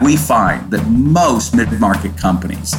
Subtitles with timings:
[0.00, 2.74] We find that most mid market companies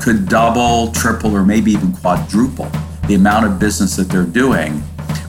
[0.00, 2.68] could double, triple, or maybe even quadruple
[3.06, 4.82] the amount of business that they're doing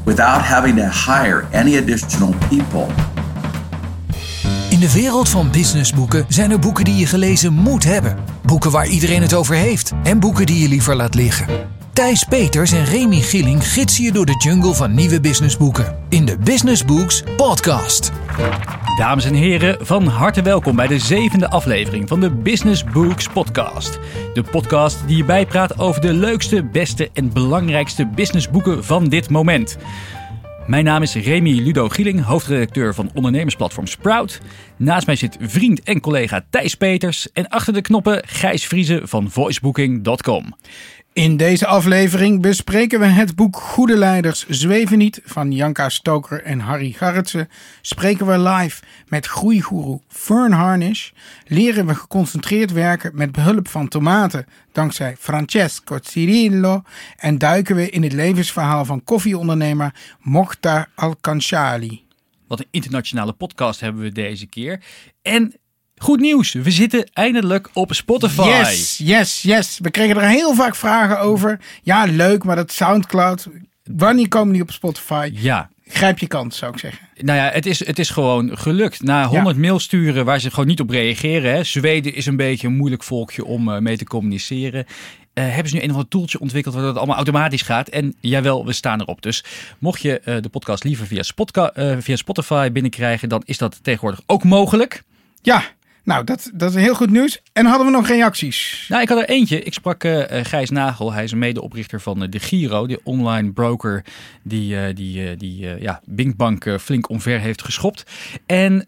[0.05, 2.87] without having to hire any additional people.
[4.69, 8.17] In de wereld van businessboeken zijn er boeken die je gelezen moet hebben.
[8.45, 9.91] Boeken waar iedereen het over heeft.
[10.03, 11.72] En boeken die je liever laat liggen.
[11.93, 15.97] Thijs Peters en Remy Gilling gidsen je door de jungle van nieuwe businessboeken.
[16.09, 18.11] In de Business Books podcast.
[18.97, 23.99] Dames en heren, van harte welkom bij de zevende aflevering van de Business Books podcast.
[24.33, 29.77] De podcast die je bijpraat over de leukste, beste en belangrijkste businessboeken van dit moment.
[30.67, 34.41] Mijn naam is Remy Ludo Gieling, hoofdredacteur van ondernemersplatform Sprout.
[34.77, 39.31] Naast mij zit vriend en collega Thijs Peters en achter de knoppen Gijs Vriezen van
[39.31, 40.55] voicebooking.com.
[41.13, 46.59] In deze aflevering bespreken we het boek Goede Leiders Zweven Niet van Janka Stoker en
[46.59, 47.49] Harry Garretsen.
[47.81, 51.11] Spreken we live met groeigoeroe Fern Harnish.
[51.47, 56.83] Leren we geconcentreerd werken met behulp van tomaten dankzij Francesco Cirillo.
[57.17, 62.05] En duiken we in het levensverhaal van koffieondernemer Mokhtar Alkanshali.
[62.47, 64.83] Wat een internationale podcast hebben we deze keer.
[65.21, 65.53] En
[65.97, 68.47] Goed nieuws, we zitten eindelijk op Spotify.
[68.47, 69.79] Yes, yes, yes.
[69.81, 71.59] We kregen er heel vaak vragen over.
[71.83, 73.47] Ja, leuk, maar dat Soundcloud.
[73.83, 75.31] Wanneer komen die op Spotify?
[75.33, 75.69] Ja.
[75.87, 77.07] Grijp je kans, zou ik zeggen.
[77.17, 79.01] Nou ja, het is, het is gewoon gelukt.
[79.01, 81.53] Na 100 mail sturen waar ze gewoon niet op reageren.
[81.53, 81.63] Hè.
[81.63, 84.85] Zweden is een beetje een moeilijk volkje om uh, mee te communiceren.
[85.33, 87.89] Uh, hebben ze nu een of ander toeltje ontwikkeld waardoor het allemaal automatisch gaat.
[87.89, 89.21] En jawel, we staan erop.
[89.21, 89.43] Dus
[89.79, 91.23] mocht je uh, de podcast liever via,
[92.01, 95.03] via Spotify binnenkrijgen, dan is dat tegenwoordig ook mogelijk.
[95.41, 95.63] Ja,
[96.03, 97.41] nou, dat, dat is heel goed nieuws.
[97.53, 98.85] En hadden we nog reacties?
[98.89, 99.63] Nou, ik had er eentje.
[99.63, 101.13] Ik sprak uh, Gijs Nagel.
[101.13, 104.05] Hij is een medeoprichter van uh, de Giro, de online broker
[104.43, 108.03] die, uh, die, die ja, Binkbank flink omver heeft geschopt.
[108.45, 108.83] En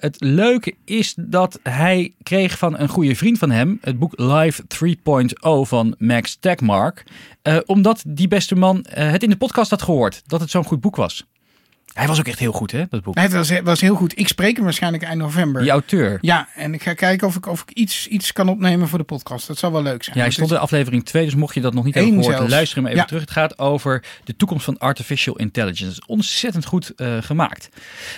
[0.00, 4.62] het leuke is dat hij kreeg van een goede vriend van hem het boek Live
[4.62, 7.04] 3.0 van Max Tegmark.
[7.66, 10.96] omdat die beste man het in de podcast had gehoord dat het zo'n goed boek
[10.96, 11.26] was.
[11.96, 13.14] Hij was ook echt heel goed, hè, dat boek.
[13.14, 14.18] Nee, het was, was heel goed.
[14.18, 15.62] Ik spreek hem waarschijnlijk eind november.
[15.62, 16.18] Die auteur.
[16.20, 19.04] Ja, en ik ga kijken of ik, of ik iets, iets kan opnemen voor de
[19.04, 19.46] podcast.
[19.46, 20.16] Dat zou wel leuk zijn.
[20.16, 22.50] Ja, hij stond in aflevering 2, dus mocht je dat nog niet hebben gehoord, zelfs.
[22.50, 23.04] luister hem even ja.
[23.04, 23.20] terug.
[23.20, 26.02] Het gaat over de toekomst van artificial intelligence.
[26.06, 27.68] Ontzettend goed uh, gemaakt.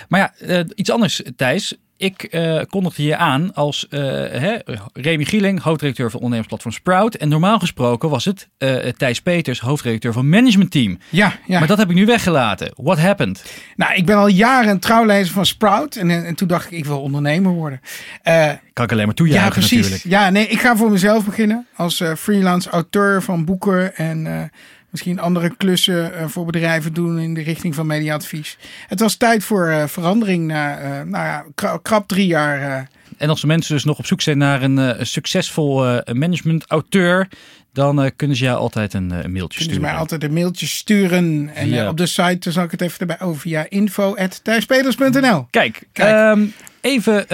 [0.07, 1.77] Maar ja, uh, iets anders, Thijs.
[1.99, 4.55] Ik uh, kondigde je aan als uh, hè,
[4.93, 7.15] Remy Gieling, hoofdredacteur van ondernemersplatform Sprout.
[7.15, 10.99] En normaal gesproken was het uh, Thijs Peters, hoofdredacteur van Management Team.
[11.09, 11.59] Ja, ja.
[11.59, 12.71] Maar dat heb ik nu weggelaten.
[12.75, 13.43] What happened?
[13.75, 15.95] Nou, ik ben al jaren een trouwlezer van Sprout.
[15.95, 17.81] En, en toen dacht ik, ik wil ondernemer worden.
[18.73, 19.77] kan ik alleen maar toejuichen ja, precies.
[19.77, 20.03] natuurlijk.
[20.03, 21.67] Ja, nee, ik ga voor mezelf beginnen.
[21.75, 24.51] Als freelance auteur van boeken en
[24.89, 28.57] misschien andere klussen uh, voor bedrijven doen in de richting van mediaadvies.
[28.87, 31.45] Het was tijd voor uh, verandering na uh, nou ja,
[31.81, 32.89] krap drie jaar.
[33.17, 37.27] En als mensen dus nog op zoek zijn naar een succesvol management-auteur,
[37.73, 39.73] dan kunnen ze jou altijd een, mailtje kunnen sturen.
[39.73, 41.49] Ze mij altijd een mailtje sturen.
[41.53, 41.89] En ja.
[41.89, 45.47] op de site zal ik het even erbij over via info.thijspeters.nl.
[45.49, 46.37] Kijk, Kijk.
[46.37, 47.25] Um, even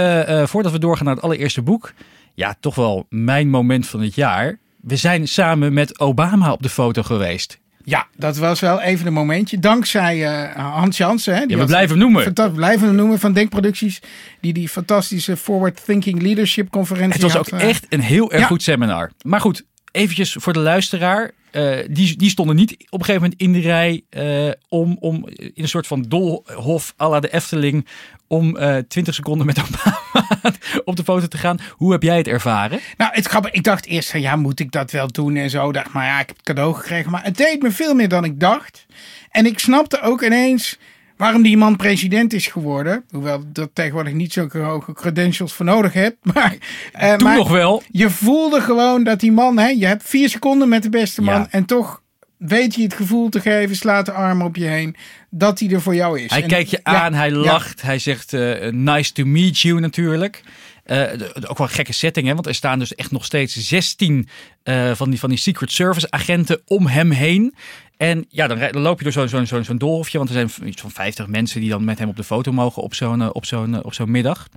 [0.48, 1.94] voordat we doorgaan naar het allereerste boek.
[2.34, 6.70] Ja, toch wel mijn moment van het jaar we zijn samen met Obama op de
[6.70, 7.60] foto geweest.
[7.84, 9.60] Ja, dat was wel even een momentje.
[9.60, 11.36] Dankzij uh, Hans Jansen.
[11.36, 12.34] Hè, die ja, we blijven hem noemen.
[12.34, 14.02] We blijven hem noemen van Denkproducties.
[14.42, 18.42] Die die fantastische Forward Thinking Leadership conferentie Het was had, ook echt een heel erg
[18.42, 18.48] ja.
[18.48, 19.12] goed seminar.
[19.22, 21.32] Maar goed, eventjes voor de luisteraar.
[21.52, 25.28] Uh, die, die stonden niet op een gegeven moment in de rij uh, om, om
[25.28, 27.88] in een soort van dolhof à la de Efteling
[28.28, 30.02] om uh, 20 seconden met Obama
[30.86, 31.60] op de foto te gaan.
[31.72, 32.80] Hoe heb jij het ervaren?
[32.98, 35.72] Nou, het grappig, ik dacht eerst van ja, moet ik dat wel doen en zo.
[35.72, 37.12] Dacht, maar ja, ik heb het cadeau gekregen.
[37.12, 38.86] Maar het deed me veel meer dan ik dacht.
[39.30, 40.78] En ik snapte ook ineens
[41.18, 43.04] waarom die man president is geworden.
[43.10, 46.18] Hoewel dat tegenwoordig niet zulke hoge credentials voor nodig hebt.
[46.34, 46.56] Maar,
[47.02, 47.84] uh, Toen maar nog wel.
[47.92, 51.40] Je voelde gewoon dat die man, hè, je hebt vier seconden met de beste man.
[51.40, 51.48] Ja.
[51.50, 52.04] En toch
[52.38, 54.96] weet je het gevoel te geven, slaat de arm op je heen,
[55.30, 56.30] dat hij er voor jou is.
[56.30, 57.86] Hij en, kijkt je aan, hij lacht, ja.
[57.86, 60.44] hij zegt uh, nice to meet you natuurlijk.
[60.86, 61.02] Uh,
[61.48, 62.34] ook wel een gekke setting, hè?
[62.34, 64.28] want er staan dus echt nog steeds 16
[64.64, 67.56] uh, van, die, van die Secret Service agenten om hem heen.
[67.98, 70.74] En ja, dan, dan loop je door zo'n zo'n zo'n zo'n doolhofje, want er zijn
[70.76, 73.84] van 50 mensen die dan met hem op de foto mogen op zo'n op zo'n
[73.84, 74.48] op zo'n middag.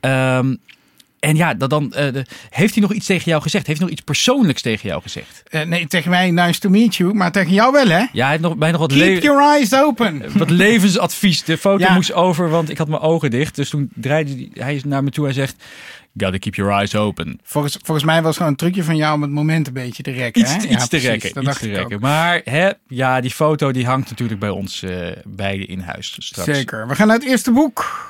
[0.00, 0.60] Um,
[1.20, 3.66] en ja, dat dan, uh, de, heeft hij nog iets tegen jou gezegd?
[3.66, 5.42] Heeft hij nog iets persoonlijks tegen jou gezegd?
[5.50, 7.98] Uh, nee, tegen mij nice to meet you, maar tegen jou wel hè?
[7.98, 10.22] Ja, hij heeft nog, mij nog wat Keep your eyes open.
[10.38, 11.44] Wat levensadvies.
[11.44, 11.94] De foto ja.
[11.94, 13.56] moest over, want ik had mijn ogen dicht.
[13.56, 15.64] Dus toen draaide hij naar me toe en zegt...
[16.20, 17.40] Gotta keep your eyes open.
[17.42, 20.02] Volgens, volgens mij was het gewoon een trucje van jou om het moment een beetje
[20.02, 20.42] te rekken.
[20.42, 20.62] Iets, hè?
[20.62, 21.42] iets ja, te rekken.
[21.42, 22.00] Iets te rekken.
[22.00, 26.56] Maar hè, ja, die foto die hangt natuurlijk bij ons uh, beiden in huis straks.
[26.56, 26.88] Zeker.
[26.88, 28.08] We gaan naar het eerste boek.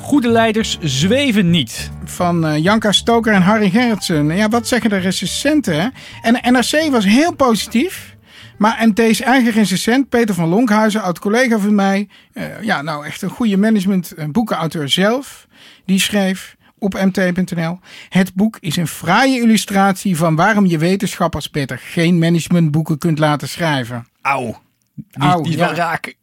[0.00, 1.90] Goede leiders zweven niet.
[2.04, 4.36] Van uh, Janka Stoker en Harry Gerritsen.
[4.36, 5.92] Ja, wat zeggen de recensenten?
[6.22, 8.16] En NRC was heel positief.
[8.58, 12.08] Maar MT's eigen recensent, Peter van Lonkhuizen, oud-collega van mij.
[12.32, 15.46] Uh, ja, nou echt een goede management boekenauteur zelf.
[15.84, 17.78] Die schreef op mt.nl.
[18.08, 23.48] Het boek is een fraaie illustratie van waarom je wetenschappers beter geen managementboeken kunt laten
[23.48, 24.06] schrijven.
[24.22, 24.60] Auw.
[24.94, 26.14] Die, die is wel raak.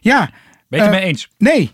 [0.00, 0.30] Ja.
[0.68, 1.28] Ben je het uh, mee eens?
[1.38, 1.70] Nee.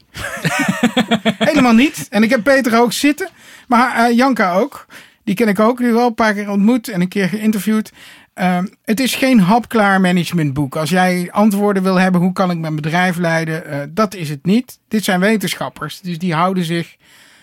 [1.50, 2.06] Helemaal niet.
[2.10, 3.28] En ik heb Peter ook zitten.
[3.68, 4.86] Maar uh, Janka ook.
[5.24, 5.78] Die ken ik ook.
[5.78, 7.92] Die wel een paar keer ontmoet en een keer geïnterviewd.
[8.34, 10.76] Uh, het is geen hapklaar managementboek.
[10.76, 13.62] Als jij antwoorden wil hebben, hoe kan ik mijn bedrijf leiden?
[13.66, 14.78] Uh, dat is het niet.
[14.88, 16.00] Dit zijn wetenschappers.
[16.00, 16.96] Dus die houden zich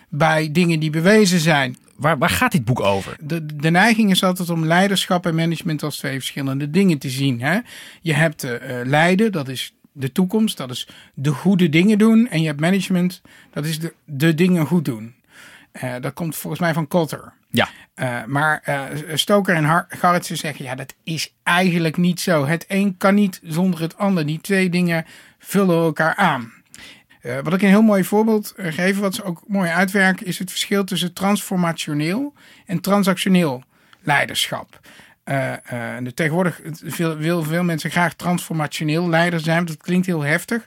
[0.10, 1.78] bij dingen die bewezen zijn.
[1.96, 3.18] Waar, waar gaat dit boek over?
[3.22, 7.42] De, de neiging is altijd om leiderschap en management als twee verschillende dingen te zien.
[7.42, 7.60] Hè?
[8.02, 8.52] Je hebt uh,
[8.84, 12.28] leiden, dat is de toekomst, dat is de goede dingen doen.
[12.30, 13.22] En je hebt management,
[13.54, 15.14] dat is de, de dingen goed doen.
[16.02, 17.34] Dat komt volgens mij van Kotter.
[17.50, 17.70] Ja.
[17.96, 22.46] Uh, maar uh, Stoker en Garretsen zeggen, ja, dat is eigenlijk niet zo.
[22.46, 24.26] Het een kan niet zonder het ander.
[24.26, 25.06] Die twee dingen
[25.40, 26.54] vullen elkaar aan.
[27.22, 30.50] Uh, wat ik een heel mooi voorbeeld geef, wat ze ook mooi uitwerken, is het
[30.50, 32.34] verschil tussen transformationeel
[32.66, 33.64] en transactioneel
[34.00, 34.80] leiderschap.
[35.26, 35.54] Uh,
[36.14, 39.66] tegenwoordig veel, wil veel mensen graag transformationeel leider zijn.
[39.66, 40.66] Dat klinkt heel heftig.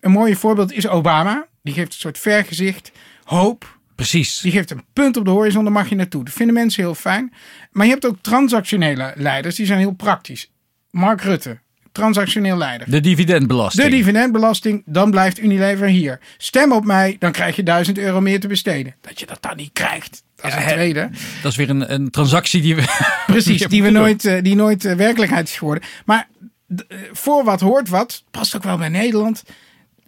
[0.00, 1.46] een mooi voorbeeld is Obama.
[1.62, 2.92] Die geeft een soort vergezicht,
[3.24, 3.75] hoop.
[3.96, 4.40] Precies.
[4.40, 6.24] Die geeft een punt op de horizon, daar mag je naartoe.
[6.24, 7.32] Dat vinden mensen heel fijn.
[7.70, 10.50] Maar je hebt ook transactionele leiders, die zijn heel praktisch.
[10.90, 11.58] Mark Rutte,
[11.92, 12.90] transactioneel leider.
[12.90, 13.84] De dividendbelasting.
[13.84, 16.20] De dividendbelasting, dan blijft Unilever hier.
[16.36, 18.94] Stem op mij, dan krijg je 1000 euro meer te besteden.
[19.00, 20.22] Dat je dat dan niet krijgt.
[20.36, 21.10] Dat is een tweede.
[21.42, 22.82] Dat is weer een, een transactie die we.
[23.26, 25.84] Precies, die, we nooit, uh, die nooit uh, werkelijkheid is geworden.
[26.04, 26.28] Maar
[26.68, 26.78] uh,
[27.12, 29.42] voor wat hoort wat, past ook wel bij Nederland.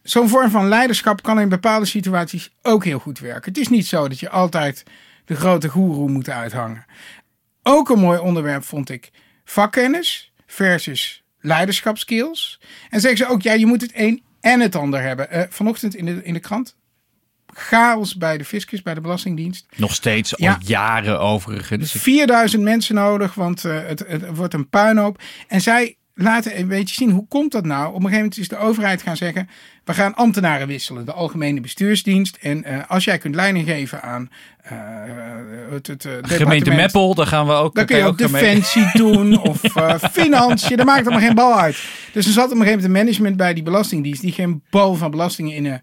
[0.02, 3.52] Zo'n vorm van leiderschap kan in bepaalde situaties ook heel goed werken.
[3.52, 4.84] Het is niet zo dat je altijd
[5.24, 6.86] de grote goeroe moet uithangen.
[7.62, 9.10] Ook een mooi onderwerp vond ik
[9.44, 12.60] vakkennis versus leiderschapskills.
[12.90, 15.28] En zeggen ze ook, ja, je moet het een en het ander hebben.
[15.32, 16.76] Uh, vanochtend in de, in de krant.
[17.54, 19.66] Chaos bij de fiscus, bij de Belastingdienst.
[19.76, 20.58] Nog steeds, al ja.
[20.60, 21.92] jaren overigens.
[21.92, 25.22] 4000 mensen nodig, want uh, het, het wordt een puinhoop.
[25.46, 27.86] En zij laten een beetje zien, hoe komt dat nou?
[27.86, 29.48] Op een gegeven moment is de overheid gaan zeggen,
[29.84, 31.04] we gaan ambtenaren wisselen.
[31.04, 32.36] De algemene bestuursdienst.
[32.40, 34.30] En uh, als jij kunt leiding geven aan
[34.72, 34.78] uh,
[35.70, 37.74] het, het uh, gemeente Meppel, dan gaan we ook.
[37.74, 39.60] Dan kun je ook defensie doen of
[40.12, 40.76] financiën.
[40.76, 41.84] Dat maakt allemaal geen bal uit.
[42.12, 45.10] Dus er zat op een gegeven moment management bij die belastingdienst die geen bal van
[45.10, 45.80] belastingen in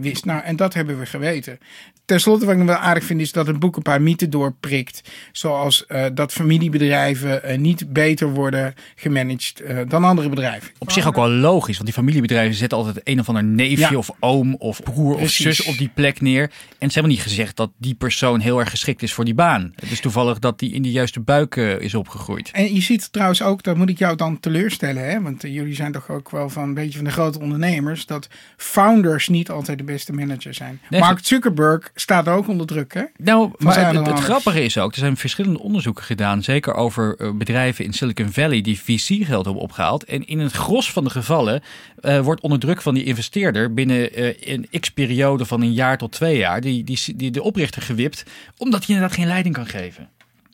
[0.00, 0.24] wist.
[0.24, 1.58] Nou, en dat hebben we geweten.
[2.08, 5.02] Ten slotte, wat ik wel aardig vind, is dat het boek een paar mythen doorprikt.
[5.32, 10.70] Zoals uh, dat familiebedrijven uh, niet beter worden gemanaged uh, dan andere bedrijven.
[10.78, 13.96] Op zich ook wel logisch, want die familiebedrijven zetten altijd een of ander neefje ja.
[13.96, 15.46] of oom of broer Precies.
[15.46, 16.50] of zus op die plek neer.
[16.78, 19.72] En ze hebben niet gezegd dat die persoon heel erg geschikt is voor die baan.
[19.74, 22.50] Het is toevallig dat die in de juiste buik is opgegroeid.
[22.52, 25.22] En je ziet trouwens ook, dat moet ik jou dan teleurstellen, hè?
[25.22, 29.28] want jullie zijn toch ook wel van een beetje van de grote ondernemers, dat founders
[29.28, 30.80] niet altijd de beste manager zijn.
[30.90, 33.02] Nee, Mark Zuckerberg staat ook onder druk, hè?
[33.16, 37.84] Nou, maar het, het, grappige is ook, er zijn verschillende onderzoeken gedaan, zeker over bedrijven
[37.84, 40.04] in Silicon Valley die VC-geld hebben opgehaald.
[40.04, 41.62] En in het gros van de gevallen
[42.02, 46.12] uh, wordt onder druk van die investeerder binnen uh, een x-periode van een jaar tot
[46.12, 48.24] twee jaar die, die, die de oprichter gewipt,
[48.56, 50.08] omdat hij inderdaad geen leiding kan geven.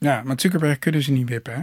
[0.05, 1.63] Ja, maar Zuckerberg kunnen ze niet wippen, hè?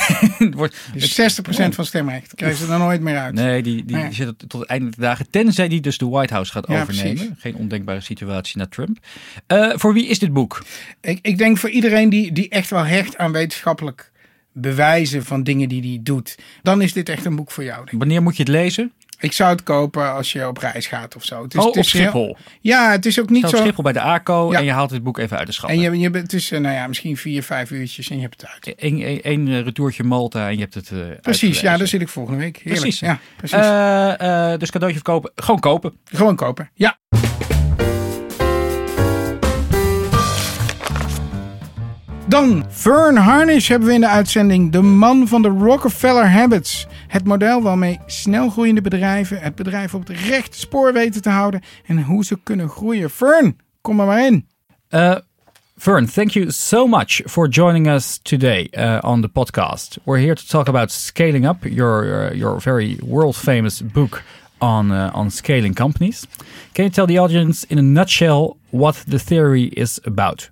[0.50, 1.70] wordt, dus 60% oh.
[1.70, 3.34] van stemrecht krijgen ze er nooit meer uit.
[3.34, 5.30] Nee, die, die, die zit tot het einde der dagen.
[5.30, 7.14] Tenzij die dus de White House gaat ja, overnemen.
[7.14, 7.32] Precies.
[7.38, 8.98] Geen ondenkbare situatie naar Trump.
[9.52, 10.62] Uh, voor wie is dit boek?
[11.00, 14.12] Ik, ik denk voor iedereen die, die echt wel hecht aan wetenschappelijk
[14.52, 16.38] bewijzen van dingen die hij doet.
[16.62, 17.86] Dan is dit echt een boek voor jou.
[17.90, 18.92] Wanneer moet je het lezen?
[19.22, 21.42] Ik zou het kopen als je op reis gaat of zo.
[21.42, 22.24] Het is, oh, het is op Schiphol?
[22.24, 23.56] Heel, ja, het is ook niet zo...
[23.56, 24.58] Schiphol bij de ACO ja.
[24.58, 25.70] en je haalt het boek even uit de schap.
[25.70, 28.50] En je, je, het is nou ja, misschien vier, vijf uurtjes en je hebt het
[28.50, 28.74] uit.
[28.76, 32.38] Eén een, retourtje Malta en je hebt het uh, Precies, ja, daar zit ik volgende
[32.38, 32.56] week.
[32.56, 32.80] Heerlijk.
[32.80, 33.00] Precies.
[33.00, 33.58] Ja, precies.
[33.58, 35.32] Uh, uh, dus cadeautje verkopen.
[35.34, 35.92] Gewoon kopen.
[36.04, 36.98] Gewoon kopen, ja.
[42.26, 44.72] Dan Vern Harnish hebben we in de uitzending.
[44.72, 46.86] De man van de Rockefeller Habits.
[47.08, 51.62] Het model waarmee snelgroeiende bedrijven het bedrijf op het rechte spoor weten te houden.
[51.86, 53.10] En hoe ze kunnen groeien.
[53.10, 54.46] Vern, kom er maar in.
[54.90, 55.16] Uh,
[55.76, 59.98] Vern, thank you so much for joining us today uh, on the podcast.
[60.04, 64.22] We're here to talk about scaling up, your, uh, your very world famous book
[64.58, 66.26] on, on scaling companies.
[66.72, 70.51] Can you tell the audience in a nutshell what the theory is about?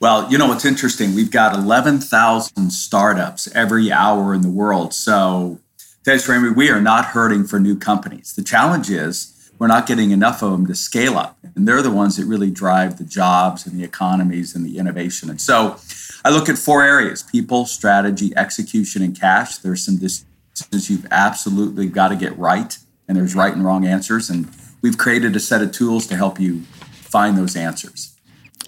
[0.00, 1.14] Well, you know, it's interesting.
[1.14, 4.92] We've got 11,000 startups every hour in the world.
[4.92, 5.60] So,
[6.04, 8.34] thanks, Remy, we are not hurting for new companies.
[8.34, 11.38] The challenge is we're not getting enough of them to scale up.
[11.54, 15.30] And they're the ones that really drive the jobs and the economies and the innovation.
[15.30, 15.76] And so
[16.24, 19.58] I look at four areas people, strategy, execution, and cash.
[19.58, 22.76] There's some decisions you've absolutely got to get right,
[23.08, 24.28] and there's right and wrong answers.
[24.28, 24.50] And
[24.82, 28.13] we've created a set of tools to help you find those answers.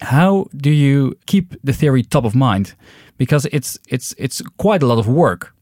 [0.01, 2.75] How do you keep the theory top of mind?
[3.17, 5.53] Because it's it's it's quite a lot of work.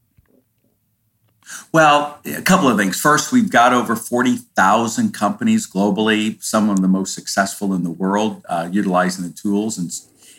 [1.72, 3.00] Well, a couple of things.
[3.00, 8.44] First, we've got over 40,000 companies globally, some of the most successful in the world,
[8.50, 9.78] uh, utilizing the tools.
[9.78, 9.92] And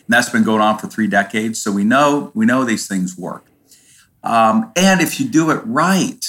[0.06, 1.60] and that's been going on for three decades.
[1.60, 3.46] So we know we know these things work.
[4.22, 6.24] Um, and if you do it right,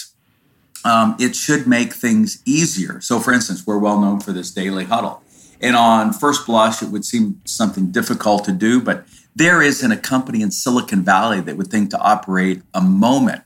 [0.84, 3.02] um, it should make things easier.
[3.02, 5.22] So, for instance, we're well known for this daily huddle.
[5.62, 9.98] And on first blush, it would seem something difficult to do, but there isn't a
[9.98, 13.44] company in Silicon Valley that would think to operate a moment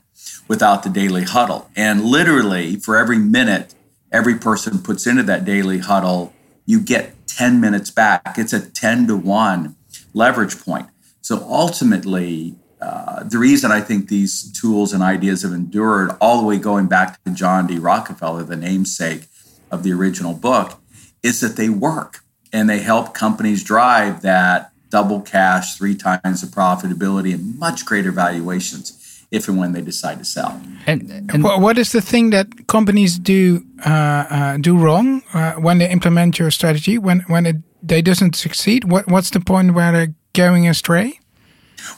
[0.48, 1.70] without the daily huddle.
[1.76, 3.74] And literally, for every minute
[4.12, 6.32] every person puts into that daily huddle,
[6.66, 8.34] you get 10 minutes back.
[8.36, 9.74] It's a 10 to 1
[10.14, 10.88] leverage point.
[11.22, 16.46] So ultimately, uh, the reason I think these tools and ideas have endured all the
[16.46, 17.78] way going back to John D.
[17.78, 19.28] Rockefeller, the namesake
[19.70, 20.81] of the original book,
[21.22, 22.20] is that they work
[22.52, 28.12] and they help companies drive that double cash, three times the profitability, and much greater
[28.12, 28.98] valuations
[29.30, 30.60] if and when they decide to sell.
[30.86, 35.78] And, and what is the thing that companies do uh, uh, do wrong uh, when
[35.78, 36.98] they implement your strategy?
[36.98, 38.84] When when it they doesn't succeed?
[38.84, 41.18] What what's the point where they're going astray?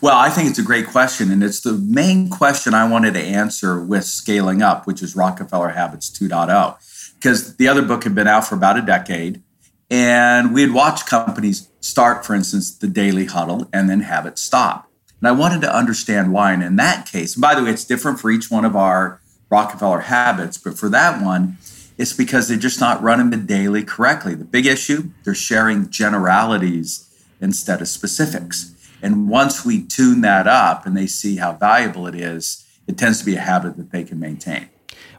[0.01, 3.21] Well, I think it's a great question, and it's the main question I wanted to
[3.21, 6.77] answer with scaling up, which is Rockefeller Habits 2.0,
[7.25, 9.43] because the other book had been out for about a decade,
[9.89, 14.39] and we had watched companies start, for instance, the daily huddle and then have it
[14.39, 14.91] stop.
[15.21, 16.53] And I wanted to understand why.
[16.53, 20.01] And in that case, by the way, it's different for each one of our Rockefeller
[20.01, 21.57] habits, but for that one,
[21.97, 24.35] it's because they're just not running the daily correctly.
[24.35, 27.09] The big issue, they're sharing generalities
[27.41, 28.75] instead of specifics.
[29.01, 33.21] And once we tune that up and they see how valuable it is, it tends
[33.21, 34.69] to be a habit that they can maintain.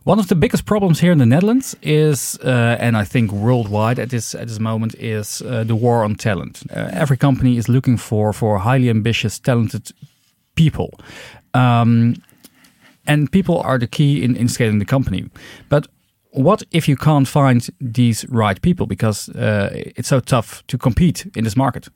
[0.06, 3.98] One of the biggest problems here in the Netherlands is, uh, and I think worldwide
[3.98, 6.62] at this at this moment, is uh, the war on talent.
[6.70, 9.92] Uh, every company is looking for for highly ambitious, talented
[10.54, 10.90] people,
[11.56, 12.14] um,
[13.08, 15.24] and people are the key in, in scaling the company.
[15.70, 15.88] But
[16.30, 21.26] what if you can't find these right people because uh, it's so tough to compete
[21.36, 21.90] in this market?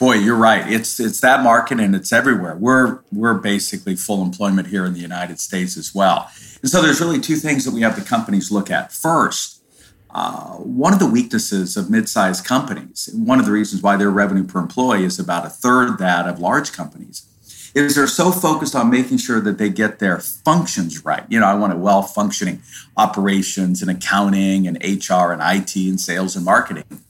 [0.00, 0.66] Boy, you're right.
[0.66, 2.56] It's it's that market and it's everywhere.
[2.56, 6.30] We're we're basically full employment here in the United States as well.
[6.62, 8.92] And so there's really two things that we have the companies look at.
[8.92, 9.62] First,
[10.08, 14.44] uh, one of the weaknesses of mid-sized companies, one of the reasons why their revenue
[14.44, 17.26] per employee is about a third that of large companies,
[17.74, 21.24] is they're so focused on making sure that they get their functions right.
[21.28, 22.62] You know, I want a well functioning
[22.96, 27.02] operations and accounting and HR and IT and sales and marketing.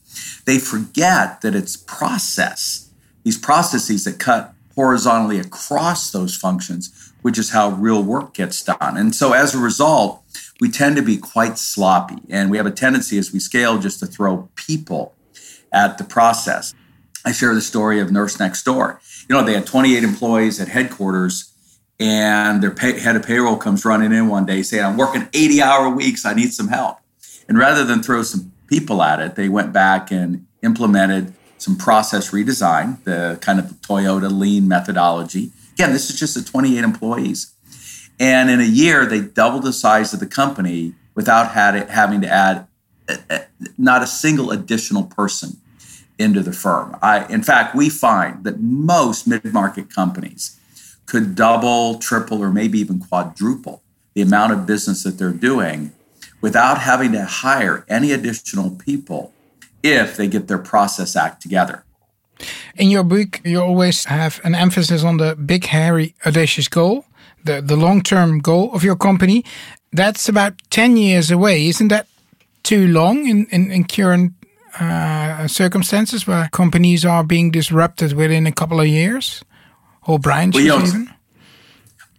[0.45, 2.89] They forget that it's process,
[3.23, 8.97] these processes that cut horizontally across those functions, which is how real work gets done.
[8.97, 10.23] And so as a result,
[10.59, 12.17] we tend to be quite sloppy.
[12.29, 15.13] And we have a tendency as we scale just to throw people
[15.71, 16.73] at the process.
[17.23, 19.01] I share the story of Nurse Next Door
[19.31, 21.53] you know, they had 28 employees at headquarters,
[22.01, 25.61] and their pay, head of payroll comes running in one day saying, I'm working 80
[25.61, 26.97] hour weeks, I need some help.
[27.47, 32.31] And rather than throw some people at it, they went back and implemented some process
[32.31, 35.51] redesign, the kind of Toyota lean methodology.
[35.73, 37.53] Again, this is just the 28 employees.
[38.17, 42.67] And in a year, they doubled the size of the company without having to add
[43.09, 43.39] uh, uh,
[43.77, 45.57] not a single additional person
[46.17, 46.97] into the firm.
[47.01, 50.57] I, in fact, we find that most mid market companies
[51.07, 55.91] could double, triple, or maybe even quadruple the amount of business that they're doing
[56.41, 59.33] without having to hire any additional people
[59.83, 61.83] if they get their process act together.
[62.75, 67.05] In your book, you always have an emphasis on the big, hairy, audacious goal,
[67.43, 69.43] the, the long term goal of your company.
[69.91, 71.67] That's about 10 years away.
[71.67, 72.07] Isn't that
[72.63, 74.33] too long in, in, in current
[74.79, 79.43] uh, circumstances where companies are being disrupted within a couple of years,
[80.07, 81.13] or branches well, you know, even?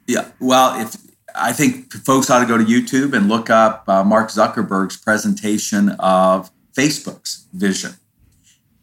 [0.07, 0.97] Yeah, well, if
[1.35, 5.91] I think folks ought to go to YouTube and look up uh, Mark Zuckerberg's presentation
[5.99, 7.93] of Facebook's vision.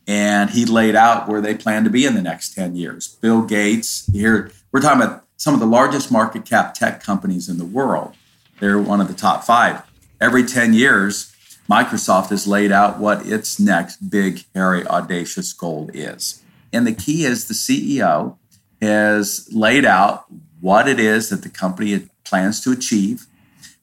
[0.07, 3.07] And he laid out where they plan to be in the next 10 years.
[3.07, 7.57] Bill Gates, here, we're talking about some of the largest market cap tech companies in
[7.57, 8.15] the world.
[8.59, 9.83] They're one of the top five.
[10.19, 11.33] Every 10 years,
[11.69, 16.41] Microsoft has laid out what its next big, hairy, audacious goal is.
[16.73, 18.37] And the key is the CEO
[18.81, 20.25] has laid out
[20.61, 23.25] what it is that the company plans to achieve,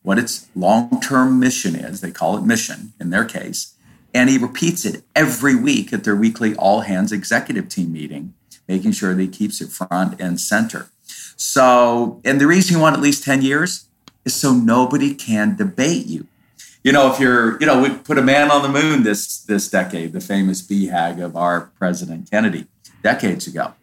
[0.02, 2.00] what its long term mission is.
[2.00, 3.74] They call it mission in their case.
[4.14, 8.34] And he repeats it every week at their weekly all hands executive team meeting,
[8.66, 10.88] making sure that he keeps it front and center.
[11.36, 13.88] So, and the reason you want at least 10 years
[14.24, 16.26] is so nobody can debate you.
[16.82, 19.68] You know, if you're, you know, we put a man on the moon this this
[19.68, 22.66] decade, the famous BHAG of our President Kennedy
[23.02, 23.74] decades ago.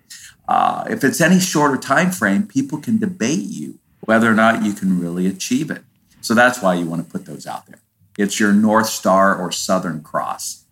[0.48, 4.74] Uh, if it's any shorter time frame, people can debate you whether or not you
[4.74, 5.84] can really achieve it.
[6.22, 7.80] So that's why you want to put those out there.
[8.18, 10.66] It's your North Star or Southern Cross.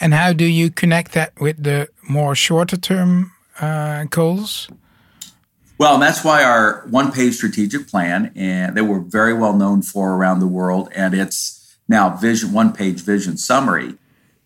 [0.00, 4.68] And how do you connect that with the more shorter term uh, goals?
[5.78, 9.82] Well, and that's why our one page strategic plan, and that we're very well known
[9.82, 13.96] for around the world, and it's now vision one page vision summary,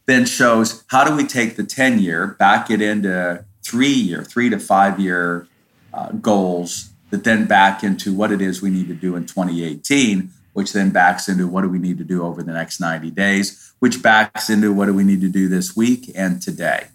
[0.07, 4.51] then shows how do we take the 10 year, back it into three year, three
[4.51, 5.47] to five year
[5.93, 10.31] uh, goals that then back into what it is we need to do in 2018
[10.53, 13.73] which then backs into what do we need to do over the next 90 days,
[13.79, 16.89] which backs into what do we need to do this week and today.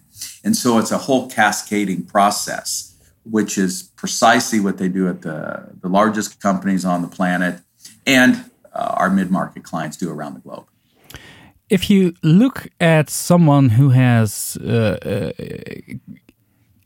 [0.44, 2.94] And so it's a whole cascading process,
[3.24, 7.60] which is precisely what they do at the, the largest companies on the planet
[8.06, 10.66] and uh, our mid market clients do around the globe.
[11.68, 15.32] If you look at someone who has uh, uh,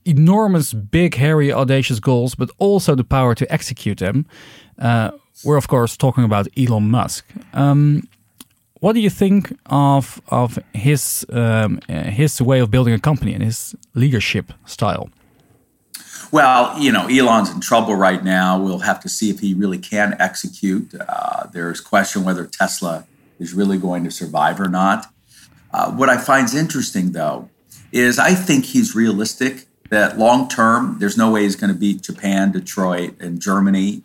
[0.05, 4.27] enormous, big, hairy, audacious goals, but also the power to execute them,
[4.79, 5.11] uh,
[5.45, 7.25] we're of course talking about Elon Musk.
[7.55, 8.09] Um,
[8.81, 13.43] what do you think of of his um, his way of building a company and
[13.43, 15.11] his leadership style?
[16.33, 18.59] Well, you know, Elon's in trouble right now.
[18.59, 20.95] We'll have to see if he really can execute.
[20.95, 23.05] Uh, there's question whether Tesla
[23.39, 25.13] is really going to survive or not.
[25.73, 27.49] Uh, what I find interesting, though,
[27.91, 32.03] is I think he's realistic that long term, there's no way he's going to beat
[32.03, 34.03] Japan, Detroit, and Germany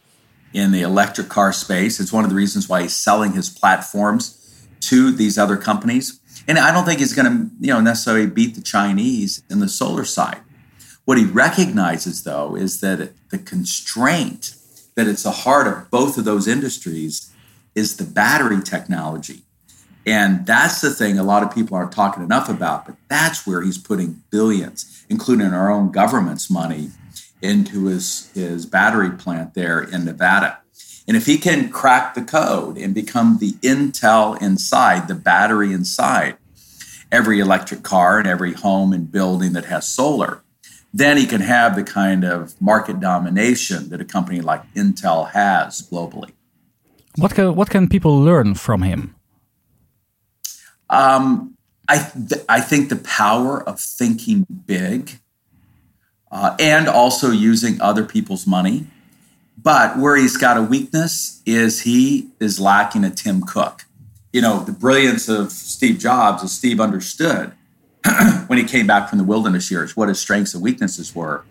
[0.53, 1.99] in the electric car space.
[1.99, 6.19] It's one of the reasons why he's selling his platforms to these other companies.
[6.47, 9.69] And I don't think he's going to, you know, necessarily beat the Chinese in the
[9.69, 10.41] solar side.
[11.05, 14.55] What he recognizes, though, is that the constraint
[14.95, 17.31] that it's the heart of both of those industries
[17.75, 19.43] is the battery technology.
[20.05, 23.61] And that's the thing a lot of people aren't talking enough about, but that's where
[23.61, 26.91] he's putting billions, including our own government's money,
[27.41, 30.59] into his, his battery plant there in Nevada.
[31.07, 36.37] And if he can crack the code and become the intel inside, the battery inside
[37.11, 40.41] every electric car and every home and building that has solar,
[40.93, 45.87] then he can have the kind of market domination that a company like Intel has
[45.89, 46.31] globally.
[47.17, 49.15] What can, what can people learn from him?
[50.89, 51.54] Um,
[51.87, 55.19] I, th- I think the power of thinking big
[56.31, 58.87] uh, and also using other people's money.
[59.57, 63.85] But where he's got a weakness is he is lacking a Tim Cook.
[64.33, 67.53] You know, the brilliance of Steve Jobs is Steve understood
[68.47, 71.45] when he came back from the wilderness years what his strengths and weaknesses were.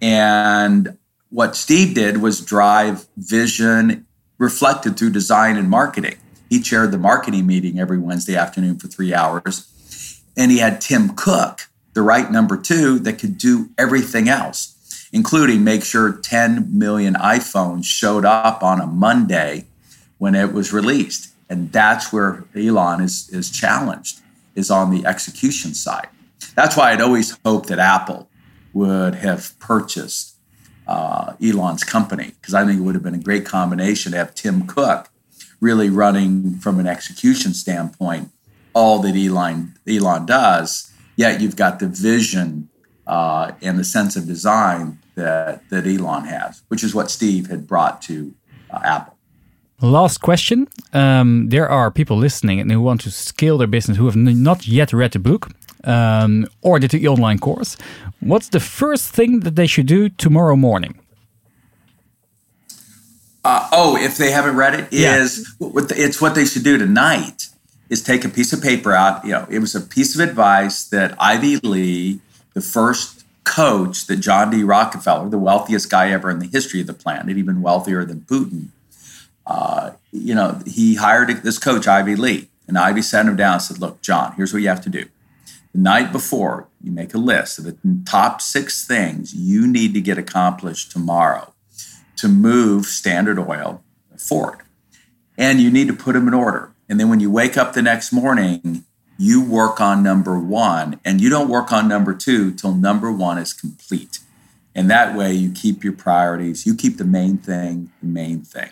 [0.00, 0.96] And
[1.30, 4.06] what Steve did was drive vision
[4.38, 6.16] reflected through design and marketing.
[6.50, 10.20] He chaired the marketing meeting every Wednesday afternoon for three hours.
[10.36, 15.62] And he had Tim Cook, the right number two that could do everything else, including
[15.62, 19.66] make sure 10 million iPhones showed up on a Monday
[20.18, 21.32] when it was released.
[21.48, 24.20] And that's where Elon is, is challenged,
[24.56, 26.08] is on the execution side.
[26.56, 28.28] That's why I'd always hoped that Apple
[28.72, 30.34] would have purchased
[30.88, 34.34] uh, Elon's company, because I think it would have been a great combination to have
[34.34, 35.09] Tim Cook
[35.60, 38.30] really running from an execution standpoint
[38.72, 42.68] all that Elon Elon does yet you've got the vision
[43.06, 47.66] uh, and the sense of design that, that Elon has, which is what Steve had
[47.66, 48.32] brought to
[48.70, 49.16] uh, Apple.
[49.82, 50.68] Last question.
[50.92, 54.68] Um, there are people listening and who want to scale their business who have not
[54.68, 55.48] yet read the book
[55.84, 57.76] um, or did the online course.
[58.20, 60.99] What's the first thing that they should do tomorrow morning?
[63.42, 65.68] Uh, oh, if they haven't read it, is yeah.
[65.90, 67.48] it's what they should do tonight
[67.88, 69.24] is take a piece of paper out.
[69.24, 72.20] You know, it was a piece of advice that Ivy Lee,
[72.54, 74.62] the first coach that John D.
[74.62, 78.68] Rockefeller, the wealthiest guy ever in the history of the planet, even wealthier than Putin,
[79.46, 82.48] uh, you know, he hired this coach, Ivy Lee.
[82.68, 85.06] And Ivy sat him down and said, Look, John, here's what you have to do.
[85.72, 90.00] The night before, you make a list of the top six things you need to
[90.00, 91.52] get accomplished tomorrow
[92.20, 93.82] to move Standard Oil
[94.16, 94.60] forward.
[95.36, 96.72] And you need to put them in order.
[96.88, 98.84] And then when you wake up the next morning,
[99.18, 103.38] you work on number one and you don't work on number two till number one
[103.38, 104.20] is complete.
[104.74, 108.70] And that way you keep your priorities, you keep the main thing the main thing.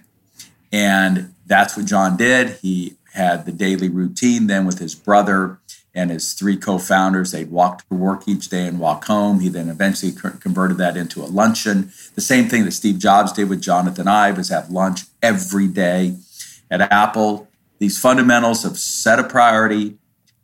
[0.72, 2.58] And that's what John did.
[2.60, 5.58] He had the daily routine then with his brother
[5.98, 7.32] and his three co-founders.
[7.32, 9.40] They'd walk to work each day and walk home.
[9.40, 11.90] He then eventually converted that into a luncheon.
[12.14, 16.16] The same thing that Steve Jobs did with Jonathan Ive was have lunch every day
[16.70, 17.48] at Apple.
[17.80, 19.98] These fundamentals of set a priority,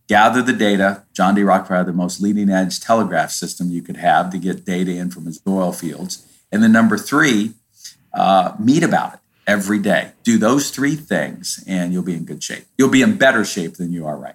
[0.09, 1.05] gather the data.
[1.13, 1.45] John D.
[1.45, 5.27] Rockefeller the most leading edge telegraph system you could have to get data in from
[5.27, 6.27] his oil fields.
[6.51, 7.53] And then number three,
[8.13, 10.13] uh, meet about it every day.
[10.25, 12.65] Do those three things and you'll be in good shape.
[12.77, 14.35] You'll be in better shape than you are right.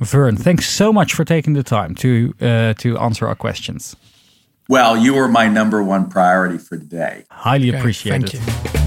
[0.00, 3.96] Vern, thanks so much for taking the time to uh, to answer our questions.
[4.68, 7.24] Well, you were my number one priority for today.
[7.30, 8.30] Highly okay, appreciated.
[8.30, 8.79] Thank you.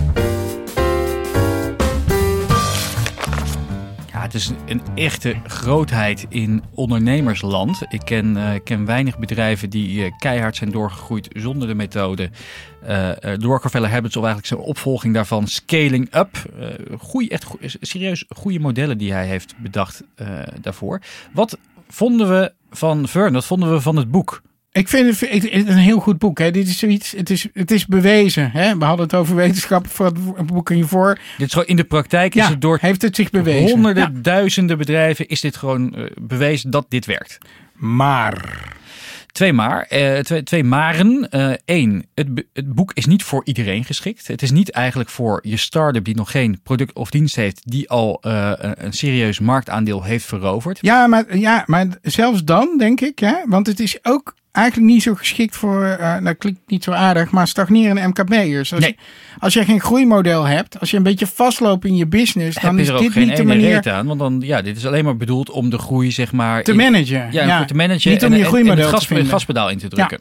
[4.34, 7.82] Het is een echte grootheid in ondernemersland.
[7.89, 12.30] Ik ken, uh, ken weinig bedrijven die uh, keihard zijn doorgegroeid zonder de methode.
[12.88, 16.30] Uh, Rockefeller Habits of eigenlijk zijn opvolging daarvan, Scaling Up.
[17.00, 17.46] goeie, echt
[17.82, 20.04] serieus goede modellen die hij heeft bedacht
[20.62, 21.02] daarvoor.
[21.34, 23.34] Wat vonden we van Vern?
[23.34, 24.41] Wat vonden we van het boek?
[24.73, 26.39] Ik vind het, een heel goed boek.
[26.39, 26.51] Hè.
[26.51, 28.51] Dit is zoiets, het is, het is bewezen.
[28.51, 28.77] Hè.
[28.77, 31.19] We hadden het over wetenschap voor het boek hiervoor.
[31.38, 33.69] Dit is gewoon in de praktijk is het door heeft het zich bewezen.
[33.71, 37.38] honderden, duizenden bedrijven is dit gewoon uh, bewezen dat dit werkt.
[37.73, 38.71] Maar.
[39.31, 41.27] Twee maar, uh, twee, twee maren.
[41.65, 44.27] Eén, uh, het, het boek is niet voor iedereen geschikt.
[44.27, 47.89] Het is niet eigenlijk voor je start-up die nog geen product of dienst heeft, die
[47.89, 50.79] al een, een serieus marktaandeel heeft veroverd.
[50.81, 55.03] Ja, maar, ja, maar zelfs dan denk ik, hè, want het is ook eigenlijk niet
[55.03, 58.73] zo geschikt voor, uh, dat klinkt niet zo aardig, maar stagnerende MKB'ers.
[58.73, 58.97] Als, nee.
[59.39, 62.87] als je geen groeimodel hebt, als je een beetje vastloopt in je business, dan is
[62.87, 63.91] dit niet de manier.
[63.91, 66.63] aan, want dan, ja, dit is alleen maar bedoeld om de groei, zeg maar.
[66.63, 67.31] Te managen.
[67.31, 67.65] Ja, ja.
[67.65, 68.11] te managen.
[68.11, 70.19] Niet om je groeimodel en, en het gaspedaal in te drukken.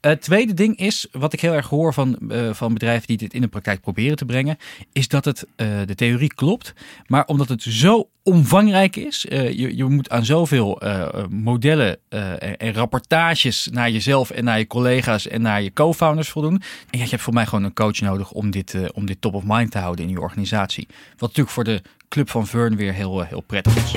[0.00, 3.16] Het uh, tweede ding is, wat ik heel erg hoor van, uh, van bedrijven die
[3.16, 4.56] dit in de praktijk proberen te brengen,
[4.92, 5.46] is dat het,
[5.86, 6.74] de theorie klopt,
[7.06, 9.26] maar omdat het zo omvangrijk is.
[9.28, 14.58] Uh, je, je moet aan zoveel uh, modellen uh, en, rapportages naar jezelf en naar
[14.58, 16.62] je collega's en naar je co-founders voldoen.
[16.90, 19.42] En je hebt voor mij gewoon een coach nodig om dit, om dit top of
[19.46, 20.86] mind te houden in je organisatie.
[21.10, 23.94] Wat natuurlijk voor de club van Vern weer heel, heel prettig is.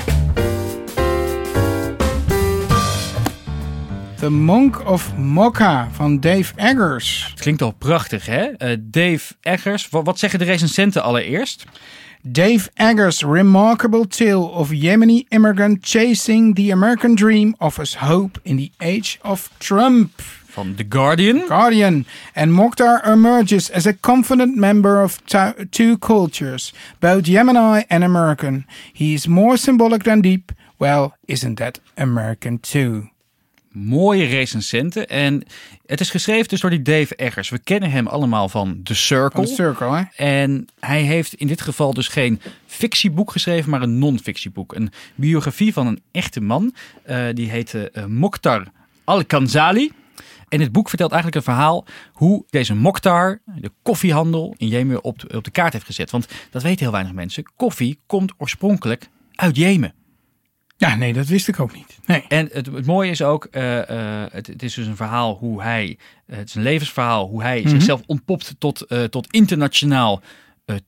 [4.16, 7.26] The Monk of Mokka van Dave Eggers.
[7.30, 8.50] Het klinkt al prachtig, hè?
[8.80, 9.88] Dave Eggers.
[9.88, 11.64] Wat, wat zeggen de recensenten allereerst?
[12.30, 18.72] Dave Eggers' remarkable tale of Yemeni immigrant chasing the American dream offers hope in the
[18.80, 20.22] age of Trump.
[20.22, 21.46] From The Guardian.
[21.48, 22.06] Guardian.
[22.34, 25.20] And Mokhtar emerges as a confident member of
[25.70, 28.64] two cultures, both Yemeni and American.
[28.90, 30.50] He is more symbolic than deep.
[30.78, 33.10] Well, isn't that American too?
[33.74, 35.08] Mooie recensenten.
[35.08, 35.42] En
[35.86, 37.48] het is geschreven dus door die Dave Eggers.
[37.48, 39.44] We kennen hem allemaal van The Circle.
[39.44, 40.02] The Circle, hè?
[40.16, 44.74] En hij heeft in dit geval dus geen fictieboek geschreven, maar een non-fictieboek.
[44.74, 46.74] Een biografie van een echte man.
[47.06, 48.66] Uh, die heette uh, Mokhtar
[49.04, 49.92] Al-Kanzali.
[50.48, 55.34] En het boek vertelt eigenlijk een verhaal hoe deze Mokhtar de koffiehandel in Jemen op,
[55.34, 56.10] op de kaart heeft gezet.
[56.10, 57.52] Want dat weten heel weinig mensen.
[57.56, 59.94] Koffie komt oorspronkelijk uit Jemen.
[60.88, 61.98] Ja, nee, dat wist ik ook niet.
[62.06, 62.24] Nee.
[62.28, 65.62] En het, het mooie is ook, uh, uh, het, het, is dus een verhaal hoe
[65.62, 67.70] hij, uh, het is een levensverhaal, hoe hij mm -hmm.
[67.70, 70.22] zichzelf ontpopt tot, tot internationaal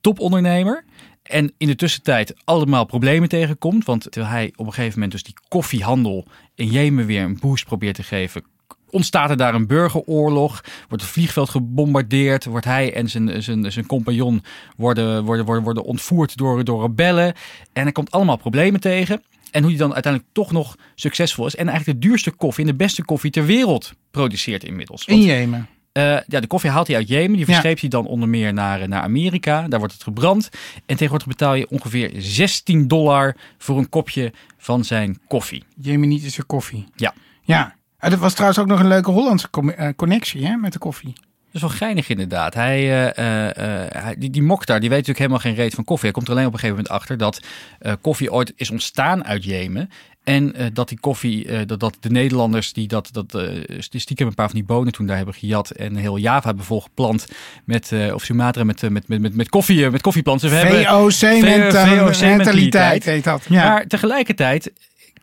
[0.01, 0.83] topondernemer.
[1.23, 3.85] En in de tussentijd allemaal problemen tegenkomt.
[3.85, 7.65] Want terwijl hij op een gegeven moment dus die koffiehandel in Jemen weer een boost
[7.65, 8.43] probeert te geven,
[8.89, 10.63] ontstaat er daar een burgeroorlog.
[10.87, 12.45] Wordt het vliegveld gebombardeerd.
[12.45, 14.43] Wordt hij en zijn, zijn, zijn compagnon
[14.75, 17.33] worden, worden, worden, worden ontvoerd door, door rebellen.
[17.73, 19.23] En er komt allemaal problemen tegen.
[19.57, 21.55] En hoe hij dan uiteindelijk toch nog succesvol is.
[21.55, 25.05] En eigenlijk de duurste koffie en de beste koffie ter wereld produceert inmiddels.
[25.05, 25.67] Want, in Jemen.
[25.93, 27.37] Uh, ja, de koffie haalt hij uit Jemen.
[27.37, 29.67] Die verscheept hij dan onder meer naar, naar Amerika.
[29.67, 30.49] Daar wordt het gebrand.
[30.85, 35.63] En tegenwoordig betaal je ongeveer 16 dollar voor een kopje van zijn koffie.
[35.81, 36.85] Jemenitische koffie.
[36.95, 37.13] Ja.
[37.41, 37.75] Ja.
[37.99, 39.49] Uh, dat was trouwens ook nog een leuke Hollandse
[39.95, 41.13] connectie hè, met de koffie.
[41.57, 42.53] Is wel geinig inderdaad.
[42.53, 42.81] Hij,
[43.17, 46.05] uh, uh, die, die Mokhtar, die weet natuurlijk helemaal geen reet van koffie.
[46.05, 47.41] Hij komt er alleen op een gegeven moment achter dat
[47.81, 49.89] uh, koffie ooit is ontstaan uit Jemen.
[50.23, 53.37] En dat die koffie, dat, dat de Nederlanders die dat, dat
[53.79, 57.27] stiekem een paar van die bonen toen daar hebben gejat en heel Java hebben volgeplant
[57.65, 60.49] met, of Sumatra met, met, met, met, met koffie, met koffieplanten.
[60.49, 63.45] VOC-mentaliteit heet dat.
[63.49, 63.63] Ja.
[63.63, 64.71] Maar tegelijkertijd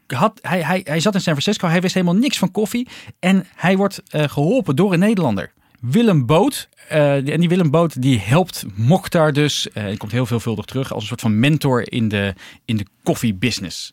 [0.06, 2.88] had, hij, hij, hij zat in San Francisco, hij wist helemaal niks van koffie.
[3.18, 5.52] En hij wordt geholpen door een Nederlander.
[5.90, 6.68] Willem Boot.
[6.92, 9.68] Uh, en die Willem Boot die helpt Mokhtar dus.
[9.74, 12.86] Uh, die komt heel veelvuldig terug als een soort van mentor in de, in de
[13.02, 13.92] koffiebusiness.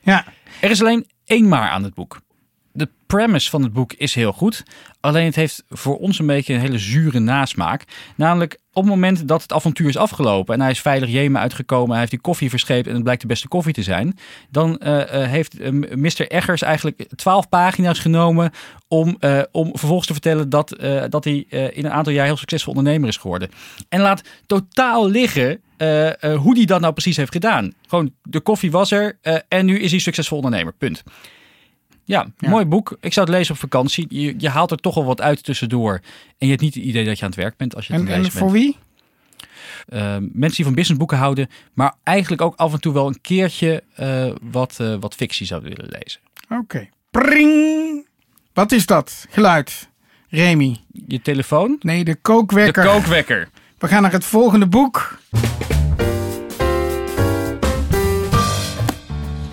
[0.00, 0.24] Ja.
[0.60, 2.20] Er is alleen één maar aan het boek.
[2.80, 4.62] De premise van het boek is heel goed.
[5.00, 7.84] Alleen het heeft voor ons een beetje een hele zure nasmaak.
[8.16, 11.90] Namelijk op het moment dat het avontuur is afgelopen en hij is veilig Jemen uitgekomen,
[11.90, 14.18] hij heeft die koffie verscheept en het blijkt de beste koffie te zijn,
[14.50, 16.28] dan uh, heeft uh, Mr.
[16.28, 18.50] Eggers eigenlijk twaalf pagina's genomen
[18.88, 19.18] om,
[19.50, 20.76] om vervolgens te vertellen dat,
[21.08, 23.50] dat hij in een aantal jaar heel succesvol ondernemer is geworden.
[23.88, 25.60] En laat totaal liggen
[26.36, 27.72] hoe hij dat nou precies heeft gedaan.
[27.88, 30.72] Gewoon de koffie was er en nu is hij succesvol ondernemer.
[30.72, 31.02] Punt.
[32.10, 32.96] Ja, mooi boek.
[33.00, 34.06] Ik zou het lezen op vakantie.
[34.08, 36.00] Je, je haalt er toch al wat uit tussendoor.
[36.38, 38.02] En je hebt niet het idee dat je aan het werk bent als je het
[38.02, 38.76] en, lezen En voor wie?
[39.88, 43.82] Uh, mensen die van businessboeken houden, maar eigenlijk ook af en toe wel een keertje
[44.00, 46.20] uh, wat, uh, wat fictie zouden willen lezen.
[46.44, 46.60] Oké.
[46.60, 46.90] Okay.
[47.10, 48.06] Pring!
[48.52, 49.26] Wat is dat?
[49.30, 49.88] Geluid.
[50.28, 50.76] Remy.
[51.06, 51.76] Je telefoon?
[51.80, 52.82] Nee, de kookwekker.
[52.82, 53.48] De kookwekker.
[53.78, 55.18] We gaan naar het volgende boek.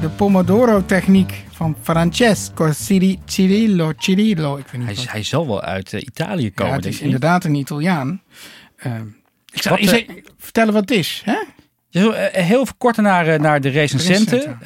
[0.01, 2.71] De Pomodoro-techniek van Francesco
[3.25, 3.93] Cirillo.
[3.97, 4.57] Cirillo.
[4.57, 6.73] Ik weet niet hij, hij zal wel uit uh, Italië komen.
[6.73, 8.21] Ja, het is inderdaad een Italiaan.
[8.85, 8.93] Uh,
[9.53, 11.21] ik zal wat, uh, vertellen wat het is.
[11.25, 11.37] Hè?
[11.89, 14.59] Heel even kort naar, naar de recensenten.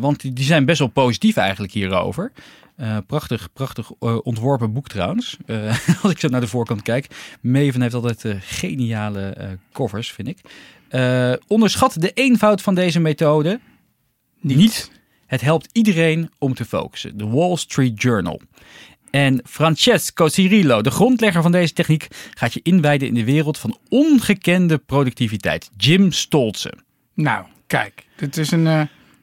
[0.00, 2.32] want die, zijn best wel positief eigenlijk hierover.
[2.76, 3.90] Uh, prachtig, prachtig
[4.22, 5.36] ontworpen boek trouwens.
[6.02, 7.06] Als ik zo naar de voorkant kijk.
[7.40, 10.38] Maven heeft altijd geniale covers, vind ik.
[11.46, 13.60] onderschat de eenvoud van deze methode.
[14.40, 14.56] Niet.
[14.56, 14.96] Niet.
[15.28, 17.18] Het helpt iedereen om te focussen.
[17.18, 18.40] De Wall Street Journal.
[19.10, 23.78] En Francesco Cirillo, de grondlegger van deze techniek, gaat je inwijden in de wereld van
[23.88, 25.70] ongekende productiviteit.
[25.76, 26.72] Jim Stolze.
[27.14, 28.66] Nou, kijk, dit is een.
[28.66, 28.82] Uh,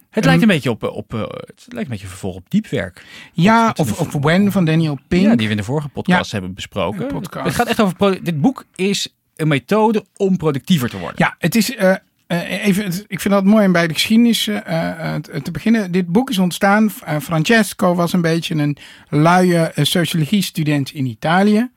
[0.10, 3.06] het lijkt een beetje op, op uh, het lijkt een beetje vervolg op diepwerk.
[3.34, 5.24] Ja, of, of When van Daniel Pink.
[5.24, 7.08] Ja, die we in de vorige podcast ja, hebben besproken.
[7.08, 7.46] Podcast.
[7.46, 8.24] Het gaat echt over.
[8.24, 11.16] Dit boek is een methode om productiever te worden.
[11.18, 11.76] Ja, het is.
[11.76, 11.96] Uh,
[12.28, 15.92] uh, even, ik vind dat mooi om bij de geschiedenis uh, te beginnen.
[15.92, 16.92] Dit boek is ontstaan.
[17.22, 18.78] Francesco was een beetje een
[19.10, 21.70] luie sociologie-student in Italië.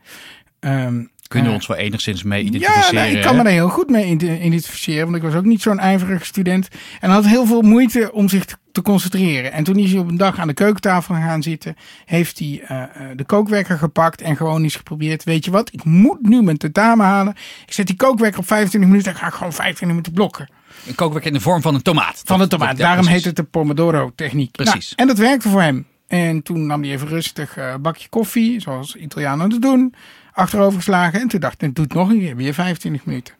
[0.60, 2.94] Um, Kunnen we ons wel enigszins mee identificeren?
[2.94, 5.04] Ja, nou, ik kan me er heel goed mee identificeren.
[5.04, 6.68] Want ik was ook niet zo'n ijverige student.
[7.00, 9.52] En had heel veel moeite om zich te concentreren.
[9.52, 11.76] En toen is hij op een dag aan de keukentafel gaan zitten.
[12.04, 12.82] Heeft hij uh,
[13.16, 15.24] de kookwekker gepakt en gewoon eens geprobeerd.
[15.24, 17.34] Weet je wat, ik moet nu mijn tentamen halen.
[17.66, 19.12] Ik zet die kookwekker op 25 minuten.
[19.12, 20.48] Dan ga ik gewoon 25 minuten blokken.
[20.86, 22.22] Een kookwekker in de vorm van een tomaat.
[22.24, 22.76] Van een tomaat.
[22.76, 24.50] Daarom heet het de Pomodoro techniek.
[24.50, 24.94] Precies.
[24.96, 25.86] Nou, en dat werkte voor hem.
[26.06, 29.94] En toen nam hij even rustig een uh, bakje koffie, zoals Italianen dat doen,
[30.38, 31.20] achterover geslagen.
[31.20, 33.34] En toen dacht ik, doe het nog een keer, weer 25 minuten.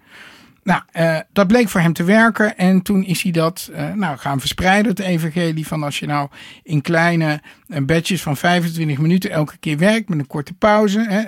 [0.63, 2.57] Nou, uh, dat bleek voor hem te werken.
[2.57, 5.67] En toen is hij dat uh, nou, gaan verspreiden, het evangelie.
[5.67, 6.29] Van als je nou
[6.63, 11.07] in kleine uh, batches van 25 minuten elke keer werkt met een korte pauze.
[11.09, 11.21] Hè,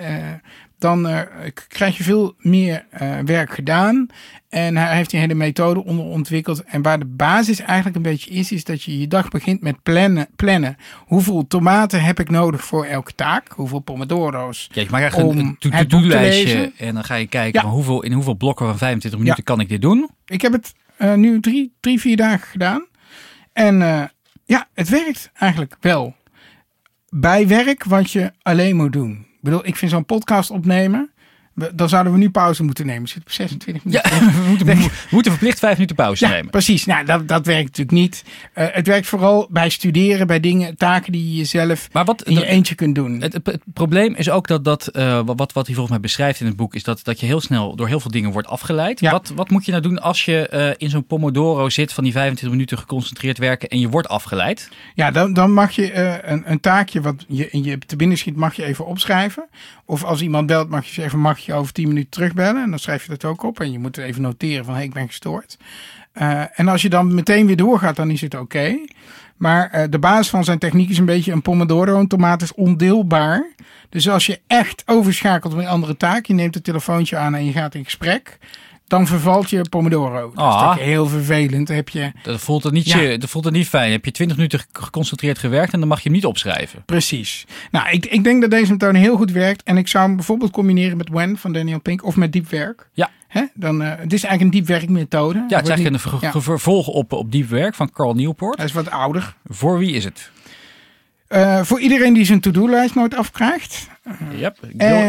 [0.81, 1.25] dan
[1.67, 2.85] krijg je veel meer
[3.25, 4.07] werk gedaan.
[4.49, 6.63] En hij heeft die hele methode onder ontwikkeld.
[6.63, 9.83] En waar de basis eigenlijk een beetje is, is dat je je dag begint met
[9.83, 10.27] plannen.
[10.35, 10.77] plannen.
[10.97, 13.51] Hoeveel tomaten heb ik nodig voor elke taak?
[13.51, 14.69] Hoeveel pomodoro's?
[14.71, 16.71] Ja, je maakt eigenlijk een, to-do-lijstje.
[16.77, 17.69] En dan ga je kijken, ja.
[17.69, 19.53] hoeveel, in hoeveel blokken van 25 minuten ja.
[19.53, 20.09] kan ik dit doen?
[20.25, 22.85] Ik heb het uh, nu drie, drie, vier dagen gedaan.
[23.53, 23.77] En
[24.45, 26.15] ja, het werkt eigenlijk wel.
[27.09, 29.25] Bij werk wat je alleen moet doen.
[29.41, 31.10] Bedoel, ik vind zo'n podcast opnemen
[31.53, 33.07] dan zouden we nu pauze moeten nemen.
[33.07, 34.09] Zit op 26 minuten.
[34.09, 36.51] Ja, we, moeten, we moeten verplicht vijf minuten pauze ja, nemen.
[36.51, 38.23] Precies, nou, dat, dat werkt natuurlijk niet.
[38.55, 42.33] Uh, het werkt vooral bij studeren, bij dingen, taken die je zelf maar wat, in
[42.33, 43.21] je eentje kunt doen.
[43.21, 46.39] Het, het, het, probleem is ook dat, dat uh, wat, wat hij volgens mij beschrijft
[46.39, 48.99] in het boek, is dat, dat je heel snel door heel veel dingen wordt afgeleid.
[48.99, 49.11] Ja.
[49.11, 52.13] Wat, wat moet je nou doen als je uh, in zo'n Pomodoro zit van die
[52.13, 54.69] 25 minuten geconcentreerd werken en je wordt afgeleid?
[54.95, 58.35] Ja, dan, dan mag je een, een taakje wat je in je te binnen schiet,
[58.35, 59.47] mag je even opschrijven.
[59.85, 62.63] Of als iemand belt, mag je zeggen, mag je over 10 minuten terugbellen.
[62.63, 63.59] En dan schrijf je dat ook op.
[63.59, 65.57] En je moet even noteren van, hey, ik ben gestoord.
[66.13, 68.79] Uh, en als je dan meteen weer doorgaat, dan is het oké.
[69.37, 71.99] Maar uh, de basis van zijn techniek is een beetje een pomodoro.
[71.99, 73.51] Een tomaat is ondeelbaar.
[73.89, 77.45] Dus als je echt overschakelt op een andere taak, je neemt het telefoontje aan en
[77.45, 78.37] je gaat in gesprek,
[78.91, 80.31] dan vervalt je Pomodoro.
[80.35, 81.67] Dat is toch heel vervelend.
[81.67, 83.17] heb je, dat, voelt het niet, ja.
[83.17, 83.91] dat voelt het niet fijn.
[83.91, 86.83] Heb je 20 minuten geconcentreerd gewerkt en dan mag je hem niet opschrijven.
[86.85, 87.45] Precies.
[87.71, 89.63] Nou, ik, ik denk dat deze methode heel goed werkt.
[89.63, 92.89] En ik zou hem bijvoorbeeld combineren met When van Daniel Pink of met diepwerk.
[92.93, 93.09] Ja.
[93.27, 93.43] Hè?
[93.53, 95.45] Dan, uh, het is eigenlijk een diepwerkmethode.
[95.47, 96.41] Ja, het is eigenlijk een ver ja.
[96.41, 98.57] vervolg op, op diepwerk van Carl Newport.
[98.57, 99.35] Hij is wat ouder.
[99.45, 100.31] Voor wie is het?
[101.29, 103.89] Uh, voor iedereen die zijn to-do-lijst nooit afkrijgt.
[104.03, 104.57] Uh, yep.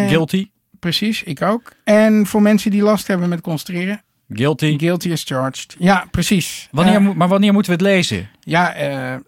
[0.08, 0.48] Guilty.
[0.82, 1.72] Precies, ik ook.
[1.84, 4.02] En voor mensen die last hebben met concentreren.
[4.28, 4.78] Guilty.
[4.78, 5.76] Guilty is charged.
[5.78, 6.68] Ja, precies.
[6.70, 8.28] Wanneer, uh, maar wanneer moeten we het lezen?
[8.40, 8.82] Ja,
[9.14, 9.20] uh,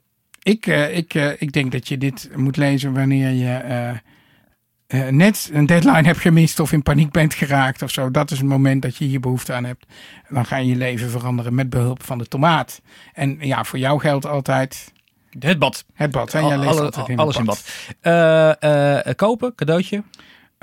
[0.42, 3.92] ik, uh, ik, ik denk dat je dit moet lezen wanneer je
[5.10, 8.10] net een deadline hebt gemist of in paniek bent geraakt of zo.
[8.10, 9.86] Dat is het moment dat je hier behoefte aan hebt.
[10.28, 12.80] Dan ga je je leven veranderen met behulp van de tomaat.
[13.12, 14.92] En ja, voor jou geldt altijd
[15.38, 15.84] Het bad.
[15.94, 16.34] Het bad.
[16.34, 17.64] En jij leest Alle- altijd in alles het in bad.
[18.02, 18.60] bad.
[18.62, 20.02] Eh, eh, kopen, cadeautje.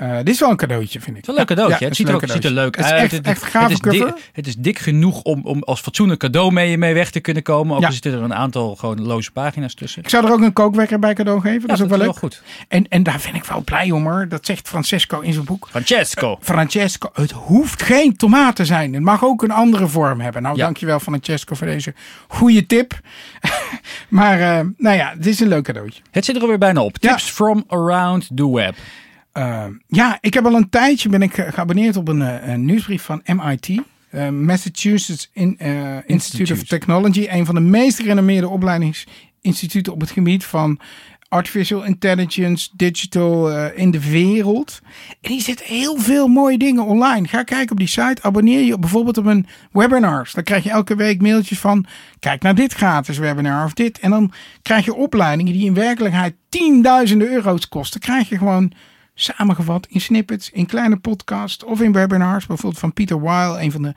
[0.02, 1.26] Eh, dit is wel een cadeautje, vind ik.
[1.26, 1.84] Het is wel een leuk cadeautje.
[1.84, 3.12] Ja, het is ziet er ook ziet er leuk Het is uit.
[3.12, 6.20] echt, echt een gave het, is dik, het is dik genoeg om, om als fatsoenlijk
[6.20, 7.74] cadeau mee, mee weg te kunnen komen.
[7.74, 7.86] Ook Ja.
[7.86, 10.02] al zitten er een aantal gewoon loze pagina's tussen.
[10.02, 11.68] Ik zou er ook een kookwekker bij cadeau geven.
[11.68, 12.16] dat is ook wel leuk.
[12.16, 12.42] goed.
[12.68, 14.26] En, en daar ben ik wel blij om hoor.
[14.28, 15.68] Dat zegt Francesco in zijn boek.
[15.70, 16.38] Francesco.
[16.40, 18.92] Francesco, het hoeft geen tomaat te zijn.
[18.94, 20.42] Het mag ook een andere vorm hebben.
[20.42, 21.94] Nou, dankjewel Francesco voor deze
[22.28, 23.00] goede tip.
[24.08, 26.02] maar eh, nou ja, het is een leuk cadeautje.
[26.10, 26.98] Het zit er alweer bijna op.
[26.98, 28.74] Tips from around the web.
[29.32, 33.02] Eh, ja, ik heb al een tijdje ben ik geabonneerd op een, eh, een nieuwsbrief
[33.02, 33.80] van MIT.
[34.10, 36.04] eh, Massachusetts In- eh, Institute.
[36.06, 36.52] Institute.
[36.52, 37.26] of Technology.
[37.30, 40.78] Een van de meest gerenommeerde opleidingsinstituten op het gebied van
[41.28, 44.80] artificial intelligence, digital eh, in de wereld.
[45.20, 47.28] En die zit heel veel mooie dingen online.
[47.28, 48.22] Ga kijken op die site.
[48.22, 50.32] Abonneer je bijvoorbeeld op een webinars.
[50.32, 51.86] Dan krijg je elke week mailtjes van
[52.18, 53.98] kijk naar dit gratis webinar of dit.
[53.98, 58.00] En dan krijg je opleidingen die in werkelijkheid tienduizenden euro's kosten.
[58.00, 58.72] Krijg je gewoon
[59.22, 62.46] samengevat in snippets, in kleine podcasts of in webinars.
[62.46, 63.94] Bijvoorbeeld van Peter Weil, een van de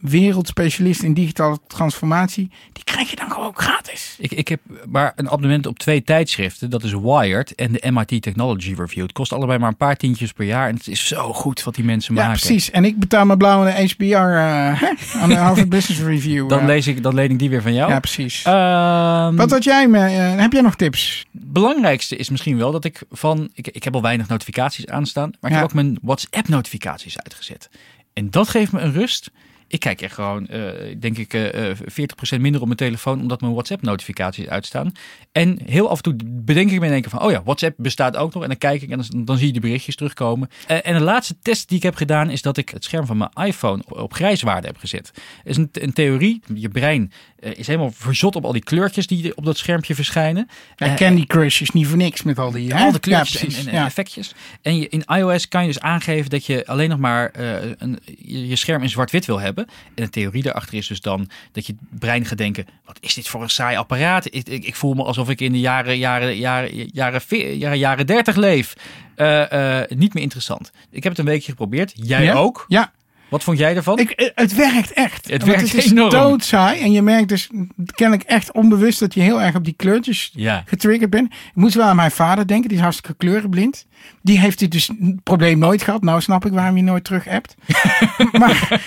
[0.00, 2.50] wereldspecialisten in digitale transformatie.
[2.72, 4.16] Die krijg je dan gewoon gratis.
[4.18, 6.70] Ik, ik heb maar een abonnement op twee tijdschriften.
[6.70, 9.02] Dat is Wired en de MIT Technology Review.
[9.02, 10.68] Het kost allebei maar een paar tientjes per jaar.
[10.68, 12.40] En het is zo goed wat die mensen Ja, maken.
[12.40, 12.70] precies.
[12.70, 14.82] En ik betaal mijn blauwe HBR eh,
[15.22, 16.48] aan de Harvard Business Review.
[16.48, 17.90] Dan, lees ik, dan leen ik die weer van jou.
[17.90, 18.42] Ja, precies.
[18.44, 19.98] Ehm, Wat had jij me?
[19.98, 21.26] eh, heb jij nog tips?
[21.30, 23.48] belangrijkste is misschien wel dat ik van.
[23.54, 25.30] Ik, ik heb al weinig notificaties aanstaan.
[25.40, 25.62] Maar ik Ja.
[25.62, 27.70] heb ook mijn WhatsApp-notificaties uitgezet.
[28.12, 29.30] En dat geeft me een rust.
[29.68, 33.40] Ik kijk echt gewoon, eh, denk ik, eh, eh, 40% minder op mijn telefoon, omdat
[33.40, 34.92] mijn WhatsApp-notificaties uitstaan.
[35.32, 37.74] En heel af en toe bedenk ik me in één keer van, oh ja, WhatsApp
[37.76, 38.42] bestaat ook nog.
[38.42, 40.48] En dan kijk ik en dan, dan zie je de berichtjes terugkomen.
[40.66, 43.16] Eh, en de laatste test die ik heb gedaan, is dat ik het scherm van
[43.16, 45.10] mijn iPhone op, op grijswaarde heb gezet.
[45.44, 46.40] Is een, een theorie.
[46.54, 50.48] Je brein eh, is helemaal verzot op al die kleurtjes die op dat schermpje verschijnen.
[50.76, 52.74] Ja, Eh, Candy Crush is niet voor niks met al die...
[52.74, 52.84] hè?
[52.84, 53.84] al de kleurtjes Ja, en, ja.
[53.84, 54.34] effectjes.
[54.62, 57.98] En je, in iOS kan je dus aangeven dat je alleen nog maar eh, een,
[58.18, 59.55] je, je scherm in zwart-wit wil hebben.
[59.64, 63.28] En de theorie daarachter is dus dan dat je brein gaat denken: wat is dit
[63.28, 64.26] voor een saai apparaat?
[64.26, 67.22] Ik, ik, ik voel me alsof ik in de jaren, jaren, jaren, jaren,
[67.58, 68.74] jaren, jaren 30 leef.
[69.14, 70.70] Eh, eh, niet meer interessant.
[70.90, 71.92] Ik heb het een weekje geprobeerd.
[71.94, 72.34] Jij Ja?
[72.34, 72.64] ook?
[72.68, 72.92] Ja,
[73.28, 73.98] Wat vond jij ervan?
[73.98, 75.30] ik, eh, het werkt echt.
[75.30, 76.10] Het werkt het is enorm.
[76.10, 76.80] doodsaai.
[76.80, 77.48] En je merkt dus
[77.94, 80.62] kennelijk echt onbewust dat je heel erg op die kleurtjes ja.
[80.66, 81.32] getriggerd bent.
[81.32, 82.68] Ik moest wel aan mijn vader denken.
[82.68, 83.86] Die is hartstikke kleurenblind.
[84.22, 86.02] Die heeft dit dus het probleem nooit gehad.
[86.02, 87.54] Nou snap ik waarom je nooit terug appt.
[88.40, 88.82] maar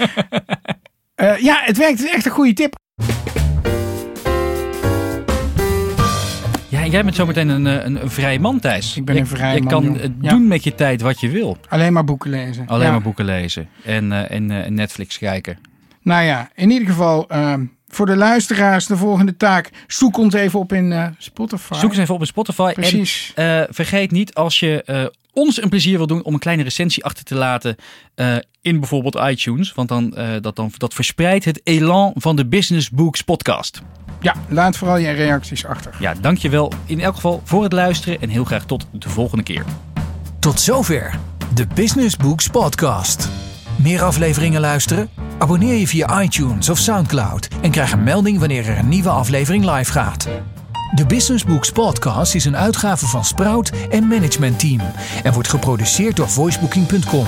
[1.19, 1.99] eh, ja, het werkt.
[1.99, 2.75] Het is echt een goede tip.
[6.67, 8.97] ja, jij bent zometeen een, eh, een, een vrije man, Thijs.
[8.97, 9.95] Ik ben Je- een vrije Je man, kan joh.
[10.03, 10.29] eh, Ja.
[10.29, 11.58] doen met je tijd wat je wil.
[11.69, 12.67] Alleen maar boeken lezen.
[12.67, 12.91] Alleen Ja.
[12.91, 15.58] maar boeken lezen en, eh, en Netflix kijken.
[16.01, 17.27] Nou ja, in ieder geval
[17.88, 19.69] voor de luisteraars de volgende taak.
[19.88, 21.73] Zoek ons even op in Spotify.
[21.73, 22.73] Zoek eens even op in Spotify.
[22.73, 23.32] Precies.
[23.36, 27.23] En vergeet niet als je ons een plezier wil doen om een kleine recensie achter
[27.23, 27.75] te laten
[28.15, 29.73] eh, in bijvoorbeeld iTunes.
[29.73, 33.81] Want dan, eh, dat, dan, dat verspreidt het elan van de Business Books podcast.
[34.21, 35.95] Ja, laat vooral je reacties achter.
[35.99, 39.63] Ja, dankjewel in elk geval voor het luisteren en heel graag tot de volgende keer.
[40.39, 41.19] Tot zover
[41.53, 43.29] de Business Books Podcast.
[43.75, 45.09] Meer afleveringen luisteren?
[45.37, 49.71] Abonneer je via iTunes of Soundcloud en krijg een melding wanneer er een nieuwe aflevering
[49.71, 50.27] live gaat.
[50.93, 54.82] De Business Books Podcast is een uitgave van Sprout en Management Team
[55.23, 57.25] en wordt geproduceerd door voicebooking.com.